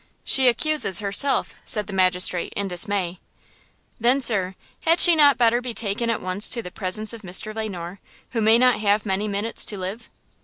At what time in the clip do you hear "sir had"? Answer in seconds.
4.19-4.99